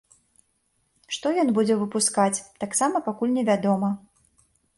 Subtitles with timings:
[1.15, 3.89] Што ён будзе выпускаць, таксама пакуль не вядома.